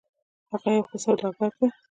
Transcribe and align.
هغه 0.51 0.69
یو 0.75 0.83
ښه 0.89 0.97
سوداګر 1.03 1.51
ده 1.57 1.67